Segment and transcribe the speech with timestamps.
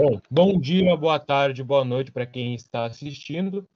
[0.00, 3.68] Bom, bom dia, boa tarde, boa noite para quem está assistindo.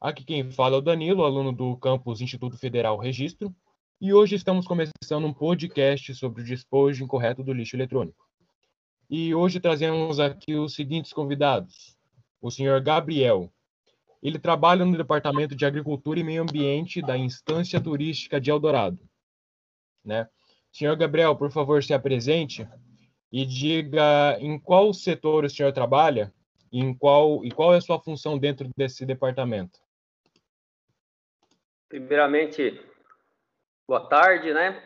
[0.00, 3.52] Aqui quem fala é o Danilo, aluno do campus Instituto Federal Registro,
[4.00, 8.24] e hoje estamos começando um podcast sobre o despojo incorreto do lixo eletrônico.
[9.10, 11.98] E hoje trazemos aqui os seguintes convidados:
[12.40, 13.52] o senhor Gabriel.
[14.22, 19.00] Ele trabalha no Departamento de Agricultura e Meio Ambiente da Instância Turística de Eldorado.
[20.04, 20.28] Né?
[20.70, 22.68] Senhor Gabriel, por favor, se apresente
[23.32, 26.32] e diga em qual setor o senhor trabalha
[26.72, 29.80] e, em qual, e qual é a sua função dentro desse departamento.
[31.88, 32.80] Primeiramente,
[33.88, 34.82] boa tarde, né?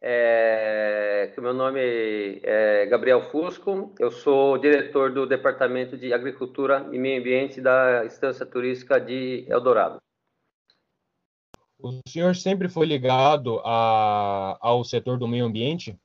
[0.00, 7.20] É, meu nome é Gabriel Fusco, eu sou diretor do Departamento de Agricultura e Meio
[7.20, 9.98] Ambiente da Estância Turística de Eldorado.
[11.80, 15.98] O senhor sempre foi ligado a, ao setor do meio ambiente?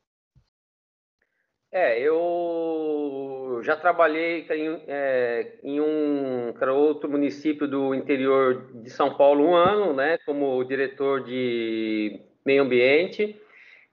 [1.76, 9.44] É, eu já trabalhei em, é, em um outro município do interior de São Paulo
[9.44, 13.42] um ano, né, como diretor de meio ambiente.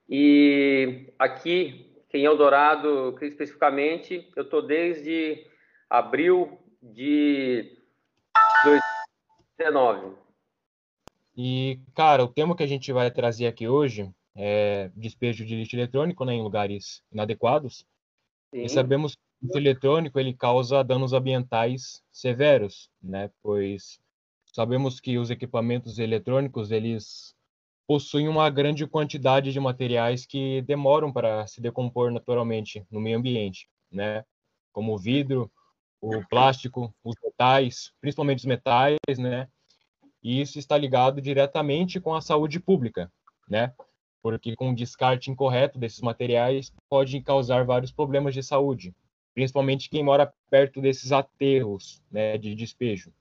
[0.06, 5.46] E aqui, em Eldorado, especificamente, eu estou desde
[5.88, 7.78] abril de
[9.58, 10.16] 2019.
[11.34, 15.76] E, cara, o tema que a gente vai trazer aqui hoje é, despejo de lixo
[15.76, 17.86] eletrônico né, em lugares inadequados.
[18.54, 18.62] Sim.
[18.62, 23.30] E sabemos que o lixo eletrônico ele causa danos ambientais severos, né?
[23.42, 24.00] Pois
[24.52, 27.34] sabemos que os equipamentos eletrônicos eles
[27.86, 33.68] possuem uma grande quantidade de materiais que demoram para se decompor naturalmente no meio ambiente,
[33.90, 34.24] né?
[34.72, 35.50] Como o vidro,
[36.00, 39.48] o plástico, os metais, principalmente os metais, né?
[40.22, 43.10] E isso está ligado diretamente com a saúde pública,
[43.48, 43.72] né?
[44.22, 48.94] Porque com o descarte incorreto desses materiais pode causar vários problemas de saúde,
[49.34, 53.12] principalmente quem mora perto desses aterros né, de despejo.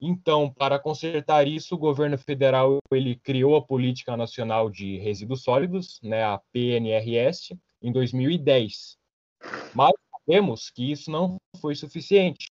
[0.00, 6.00] Então, para consertar isso, o governo federal ele criou a Política Nacional de Resíduos Sólidos,
[6.02, 8.96] né, a PNRS, em 2010.
[9.74, 12.50] Mas sabemos que isso não foi suficiente,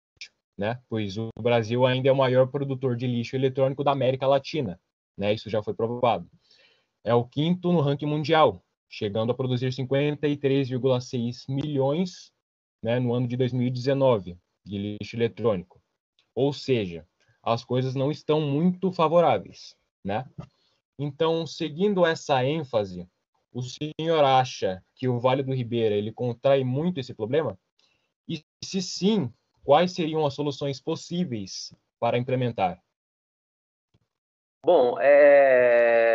[0.57, 4.77] né, pois o Brasil ainda é o maior produtor de lixo eletrônico da América Latina,
[5.17, 6.29] né, isso já foi provado
[7.07, 12.33] é o quinto no ranking mundial, chegando a produzir 53,6 milhões
[12.83, 15.81] né, no ano de 2019 de lixo eletrônico.
[16.35, 17.07] Ou seja,
[17.41, 19.73] as coisas não estão muito favoráveis,
[20.03, 20.29] né?
[20.99, 23.07] Então, seguindo essa ênfase,
[23.53, 27.57] o senhor acha que o Vale do Ribeira ele contrai muito esse problema?
[28.27, 29.31] E se sim,
[29.63, 32.83] quais seriam as soluções possíveis para implementar?
[34.61, 36.06] Bom, é...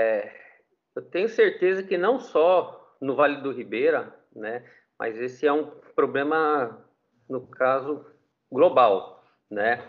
[0.95, 4.65] Eu tenho certeza que não só no Vale do Ribeira, né,
[4.99, 6.85] mas esse é um problema,
[7.29, 8.07] no caso,
[8.51, 9.83] global, né?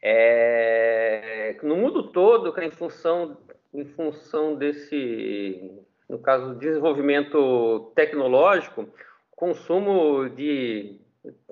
[0.00, 3.36] É, no mundo todo, em função,
[3.72, 8.88] em função desse, no caso, desenvolvimento tecnológico,
[9.30, 11.00] consumo de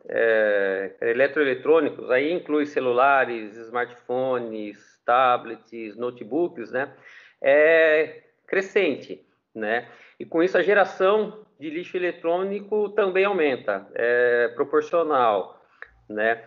[0.08, 6.94] é, eletroeletrônicos, aí inclui celulares, smartphones, tablets, notebooks, né?
[7.40, 9.88] É, crescente, né?
[10.20, 15.58] E com isso a geração de lixo eletrônico também aumenta, é proporcional,
[16.06, 16.44] né?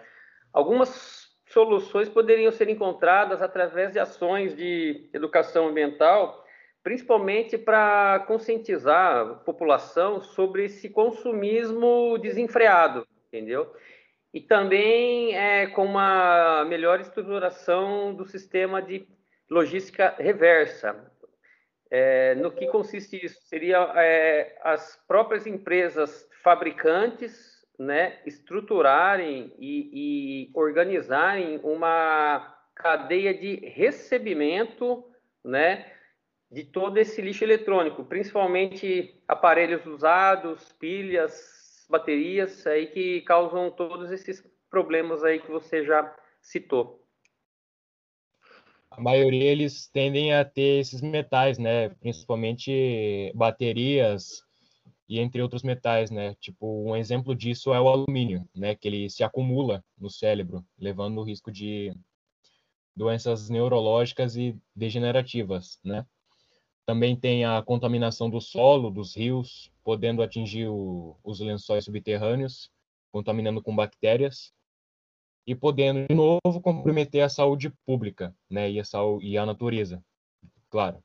[0.54, 6.46] Algumas soluções poderiam ser encontradas através de ações de educação ambiental,
[6.84, 13.74] principalmente para conscientizar a população sobre esse consumismo desenfreado, entendeu?
[14.32, 19.08] E também é, com uma melhor estruturação do sistema de
[19.50, 21.12] logística reversa,
[21.90, 23.40] é, no que consiste isso?
[23.44, 35.06] Seria é, as próprias empresas fabricantes né, estruturarem e, e, organizarem uma cadeia de recebimento
[35.44, 35.92] né,
[36.52, 44.44] de todo esse lixo eletrônico, principalmente aparelhos usados, pilhas, baterias, aí que causam todos esses
[44.70, 47.05] problemas aí que você já citou
[48.98, 51.90] a maioria eles tendem a ter esses metais, né?
[51.90, 54.42] Principalmente baterias
[55.08, 56.34] e entre outros metais, né?
[56.36, 58.74] Tipo, um exemplo disso é o alumínio, né?
[58.74, 61.94] Que ele se acumula no cérebro, levando o risco de
[62.96, 66.06] doenças neurológicas e degenerativas, né?
[66.86, 72.72] Também tem a contaminação do solo, dos rios, podendo atingir o, os lençóis subterrâneos,
[73.12, 74.54] contaminando com bactérias
[75.46, 80.04] e podendo de novo comprometer a saúde pública, né, e a saúde, e a natureza,
[80.70, 81.04] claro.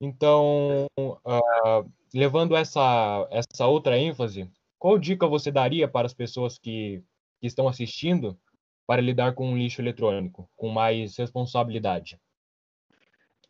[0.00, 7.02] Então, uh, levando essa essa outra ênfase, qual dica você daria para as pessoas que,
[7.40, 8.38] que estão assistindo
[8.86, 12.20] para lidar com o lixo eletrônico com mais responsabilidade?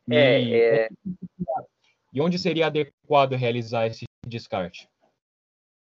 [0.06, 0.88] E, é, é...
[2.12, 4.88] e onde seria adequado realizar esse descarte?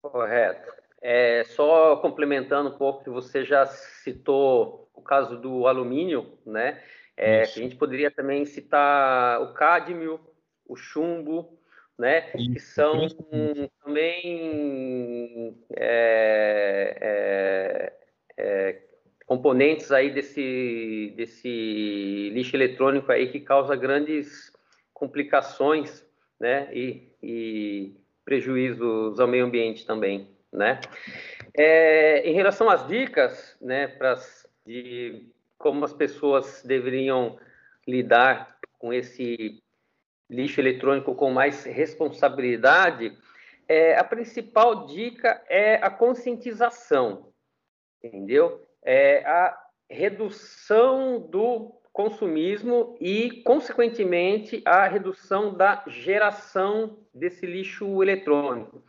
[0.01, 0.82] Correto.
[1.05, 6.81] É, só complementando um pouco que você já citou o caso do alumínio, né?
[7.17, 10.17] É, a gente poderia também citar o cádmio,
[10.65, 11.59] o chumbo,
[11.99, 12.31] né?
[12.35, 12.53] Isso.
[12.53, 13.07] Que são
[13.83, 17.93] também é, é,
[18.37, 18.81] é,
[19.25, 24.53] componentes aí desse, desse lixo eletrônico aí que causa grandes
[24.93, 26.07] complicações,
[26.39, 26.73] né?
[26.73, 30.79] E, e prejuízos ao meio ambiente também, né?
[31.57, 33.87] É, em relação às dicas, né?
[33.87, 34.15] Para
[34.65, 35.27] de
[35.57, 37.37] como as pessoas deveriam
[37.87, 39.61] lidar com esse
[40.29, 43.17] lixo eletrônico com mais responsabilidade,
[43.67, 47.29] é, a principal dica é a conscientização,
[48.01, 48.65] entendeu?
[48.83, 49.57] É a
[49.89, 58.83] redução do consumismo e, consequentemente, a redução da geração desse lixo eletrônico.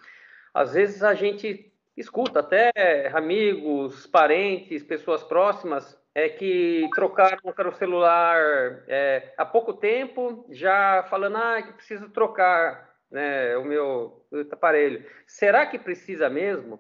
[0.55, 2.71] Às vezes a gente escuta até
[3.13, 11.37] amigos, parentes, pessoas próximas é que trocaram o celular é, há pouco tempo, já falando
[11.37, 15.05] ah, que preciso trocar né, o meu aparelho.
[15.27, 16.79] Será que precisa mesmo?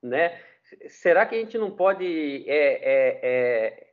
[0.00, 0.40] Né?
[0.88, 3.86] Será que a gente não pode é, é, é,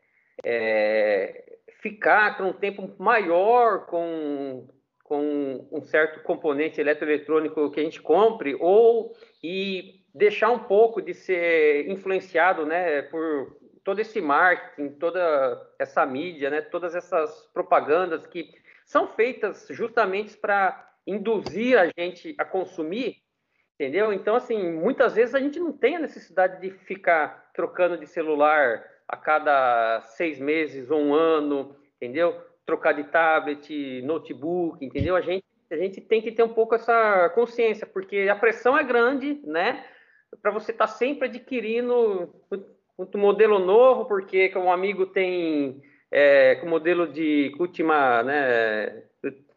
[0.45, 4.68] é ficar por um tempo maior com,
[5.13, 11.13] com um certo componente eletroeletrônico que a gente compre ou e deixar um pouco de
[11.13, 18.50] ser influenciado né, por todo esse marketing, toda essa mídia, né, todas essas propagandas que
[18.88, 23.18] são feitas justamente para induzir a gente a consumir,
[23.75, 24.12] entendeu?
[24.12, 28.83] Então, assim, muitas vezes a gente não tem a necessidade de ficar trocando de celular
[29.07, 32.36] a cada seis meses ou um ano, entendeu?
[32.65, 35.15] Trocar de tablet, notebook, entendeu?
[35.15, 38.83] A gente, a gente tem que ter um pouco essa consciência, porque a pressão é
[38.83, 39.86] grande, né?
[40.42, 42.33] Para você estar tá sempre adquirindo
[42.98, 45.81] um modelo novo, porque um amigo tem
[46.12, 49.04] é, com modelo de última, né,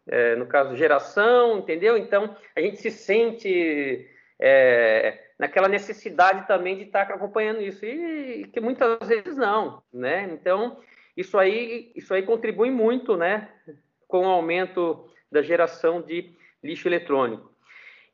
[0.09, 1.99] é, no caso, geração, entendeu?
[1.99, 4.09] Então, a gente se sente
[4.41, 10.29] é, naquela necessidade também de estar acompanhando isso, e que muitas vezes não, né?
[10.33, 10.79] Então,
[11.17, 13.49] isso aí, isso aí contribui muito, né,
[14.07, 17.51] com o aumento da geração de lixo eletrônico.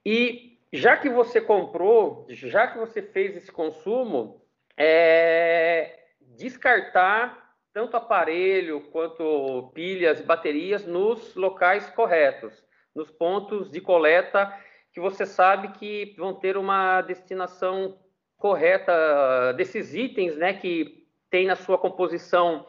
[0.04, 4.40] E já que você comprou, já que você fez esse consumo,
[4.76, 12.64] é descartar tanto aparelho quanto pilhas e baterias nos locais corretos,
[12.94, 14.52] nos pontos de coleta
[14.92, 17.98] que você sabe que vão ter uma destinação
[18.36, 22.66] correta desses itens, né, que tem na sua composição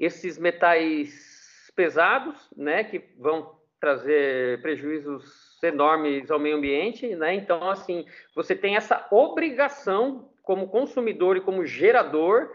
[0.00, 7.34] esses metais pesados, né, que vão trazer prejuízos enormes ao meio ambiente, né?
[7.34, 8.04] Então, assim,
[8.34, 12.50] você tem essa obrigação como consumidor e como gerador,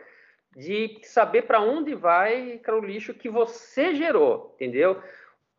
[0.56, 5.02] de saber para onde vai o lixo que você gerou, entendeu?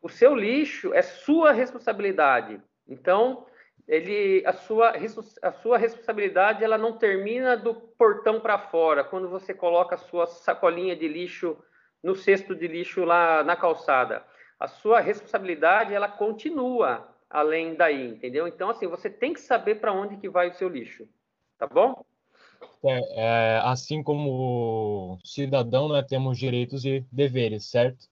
[0.01, 2.59] O seu lixo é sua responsabilidade.
[2.87, 3.45] Então,
[3.87, 4.93] ele, a sua,
[5.41, 10.25] a sua responsabilidade ela não termina do portão para fora, quando você coloca a sua
[10.25, 11.57] sacolinha de lixo
[12.03, 14.23] no cesto de lixo lá na calçada.
[14.59, 18.47] A sua responsabilidade ela continua além daí, entendeu?
[18.47, 21.07] Então, assim, você tem que saber para onde que vai o seu lixo,
[21.57, 22.03] tá bom?
[22.83, 28.07] É, é, assim como cidadão, né, temos direitos e deveres, certo?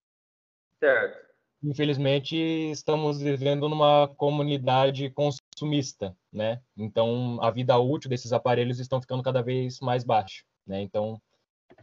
[0.79, 1.25] Certo.
[1.63, 6.61] Infelizmente, estamos vivendo numa comunidade consumista, né?
[6.77, 10.81] Então, a vida útil desses aparelhos estão ficando cada vez mais baixa, né?
[10.81, 11.19] Então,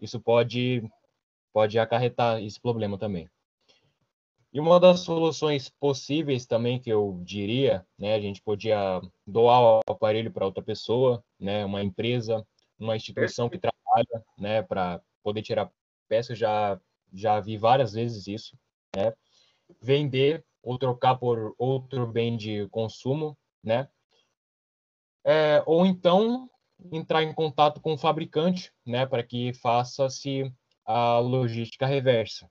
[0.01, 0.89] isso pode
[1.53, 3.29] pode acarretar esse problema também.
[4.53, 9.81] E uma das soluções possíveis também que eu diria, né, a gente podia doar o
[9.91, 12.47] aparelho para outra pessoa, né, uma empresa,
[12.79, 15.71] uma instituição que trabalha, né, para poder tirar
[16.09, 16.79] peças, já
[17.15, 18.57] já vi várias vezes isso,
[18.97, 19.13] né?
[19.81, 23.89] Vender ou trocar por outro bem de consumo, né?
[25.25, 26.49] É, ou então
[26.91, 30.53] entrar em contato com o fabricante, né, para que faça-se
[30.85, 32.51] a logística reversa,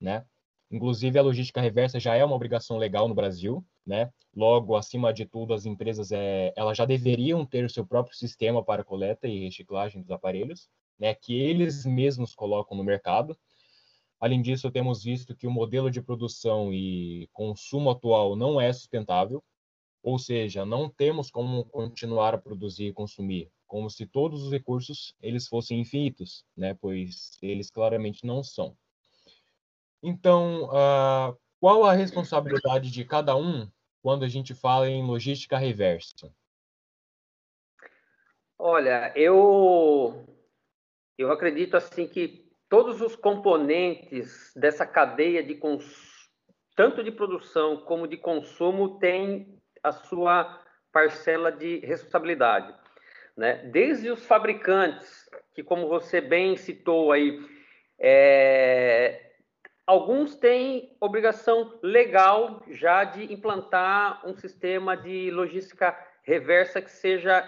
[0.00, 0.24] né?
[0.70, 4.10] Inclusive a logística reversa já é uma obrigação legal no Brasil, né?
[4.34, 8.62] Logo, acima de tudo, as empresas é, elas já deveriam ter o seu próprio sistema
[8.62, 11.14] para coleta e reciclagem dos aparelhos, né?
[11.14, 13.36] Que eles mesmos colocam no mercado.
[14.20, 19.42] Além disso, temos visto que o modelo de produção e consumo atual não é sustentável.
[20.02, 25.14] Ou seja, não temos como continuar a produzir e consumir, como se todos os recursos
[25.20, 26.74] eles fossem infinitos, né?
[26.74, 28.76] Pois eles claramente não são.
[30.02, 33.70] Então, uh, qual a responsabilidade de cada um
[34.02, 36.32] quando a gente fala em logística reversa?
[38.58, 40.24] Olha, eu
[41.16, 46.30] eu acredito assim que todos os componentes dessa cadeia de cons...
[46.74, 52.74] tanto de produção como de consumo têm a sua parcela de responsabilidade,
[53.38, 53.62] né?
[53.72, 57.40] Desde os fabricantes, que como você bem citou aí,
[57.98, 59.24] é...
[59.86, 67.42] Alguns têm obrigação legal já de implantar um sistema de logística reversa que seja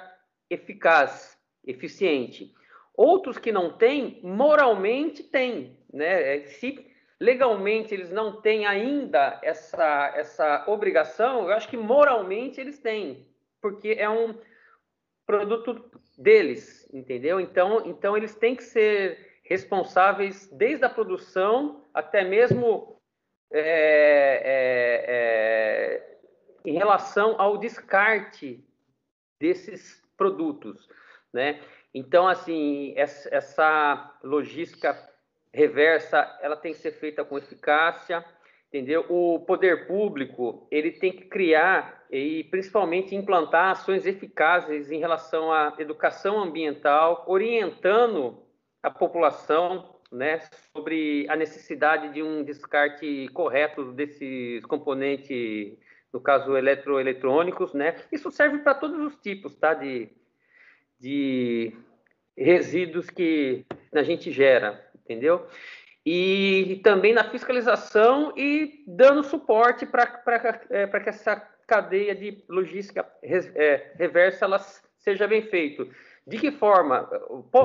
[0.48, 2.54] eficaz, eficiente.
[2.96, 5.76] Outros que não têm, moralmente têm.
[5.92, 6.36] Né?
[6.36, 12.78] É, se legalmente eles não têm ainda essa, essa obrigação, eu acho que moralmente eles
[12.78, 13.26] têm,
[13.60, 14.34] porque é um
[15.30, 17.40] produto deles, entendeu?
[17.40, 23.00] Então, então eles têm que ser responsáveis desde a produção até mesmo
[23.52, 23.60] é,
[24.44, 26.18] é, é,
[26.64, 28.64] em relação ao descarte
[29.38, 30.88] desses produtos,
[31.32, 31.60] né?
[31.92, 34.96] Então, assim, essa logística
[35.52, 38.24] reversa, ela tem que ser feita com eficácia,
[38.70, 39.04] entendeu?
[39.08, 45.74] O poder público, ele tem que criar e principalmente implantar ações eficazes em relação à
[45.78, 48.42] educação ambiental, orientando
[48.80, 50.40] a população né,
[50.72, 55.76] sobre a necessidade de um descarte correto desses componentes,
[56.12, 57.96] no caso eletroeletrônicos, né?
[58.10, 60.08] Isso serve para todos os tipos, tá, de,
[60.98, 61.72] de
[62.36, 65.46] resíduos que a gente gera, entendeu?
[66.04, 73.92] E também na fiscalização e dando suporte para é, que essa cadeia de logística é,
[73.96, 74.58] reversa ela
[74.98, 75.86] seja bem feita.
[76.26, 77.08] De que forma?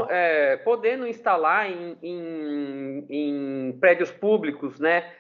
[0.10, 5.14] É, podendo instalar em, em, em, prédios públicos, né?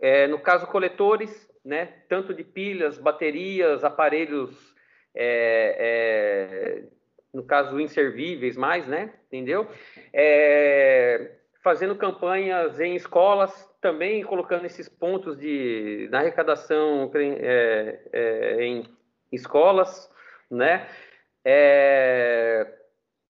[0.00, 1.86] É, no caso, coletores, né?
[2.08, 4.74] Tanto de pilhas, baterias, aparelhos,
[5.14, 6.96] é, é
[7.32, 9.12] no caso, inservíveis mais, né?
[9.26, 9.68] Entendeu?
[10.12, 11.32] É,
[11.66, 18.84] fazendo campanhas em escolas, também colocando esses pontos de, na arrecadação é, em
[19.32, 20.08] escolas,
[20.48, 20.86] né?
[21.44, 22.72] É,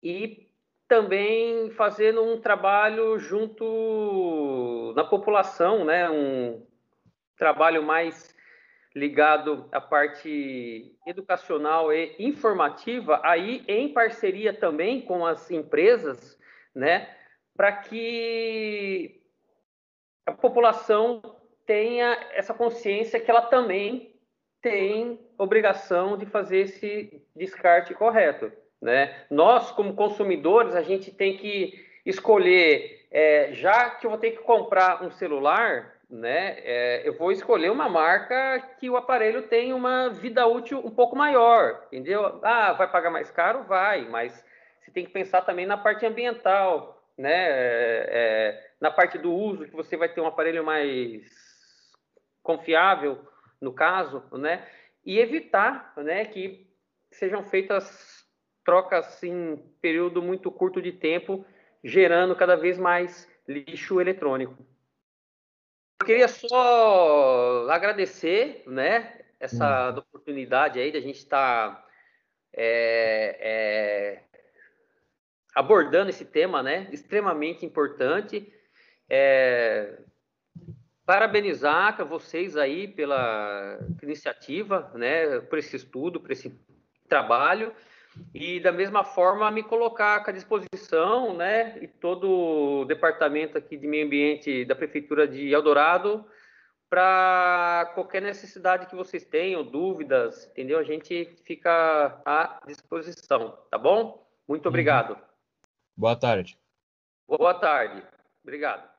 [0.03, 0.49] e
[0.89, 6.11] também fazendo um trabalho junto na população, né?
[6.11, 6.67] Um
[7.39, 8.35] trabalho mais
[8.97, 16.37] ligado à parte educacional e informativa, aí em parceria também com as empresas,
[16.75, 17.09] né?
[17.57, 19.21] Para que
[20.27, 21.23] a população
[21.67, 24.15] tenha essa consciência que ela também
[24.61, 28.51] tem obrigação de fazer esse descarte correto.
[28.81, 29.25] Né?
[29.31, 34.43] Nós, como consumidores, a gente tem que escolher, é, já que eu vou ter que
[34.43, 40.11] comprar um celular, né, é, eu vou escolher uma marca que o aparelho tem uma
[40.11, 42.39] vida útil um pouco maior, entendeu?
[42.43, 43.65] Ah, vai pagar mais caro?
[43.65, 44.45] Vai, mas
[44.81, 49.65] você tem que pensar também na parte ambiental, né, é, é na parte do uso,
[49.65, 51.23] que você vai ter um aparelho mais
[52.43, 53.27] confiável,
[53.61, 54.69] no caso, né?
[55.05, 56.71] E evitar, né, que
[57.11, 58.25] sejam feitas
[58.65, 61.45] trocas em período muito curto de tempo,
[61.83, 64.57] gerando cada vez mais lixo eletrônico.
[66.01, 69.99] Eu queria só agradecer, né, essa hum.
[69.99, 71.87] oportunidade aí da gente estar tá,
[72.53, 74.23] é, é,
[75.55, 78.53] abordando esse tema, né, extremamente importante.
[79.09, 79.99] É,
[81.07, 86.59] parabenizar vocês aí pela iniciativa, né, por esse estudo, por esse
[87.09, 87.73] trabalho
[88.33, 93.87] e da mesma forma me colocar à disposição, né, e todo o departamento aqui de
[93.87, 96.25] meio ambiente da prefeitura de Eldorado
[96.89, 100.79] para qualquer necessidade que vocês tenham, dúvidas, entendeu?
[100.79, 104.25] A gente fica à disposição, tá bom?
[104.47, 104.69] Muito uhum.
[104.69, 105.19] obrigado.
[105.97, 106.59] Boa tarde.
[107.27, 108.03] Boa tarde.
[108.43, 108.94] Obrigado.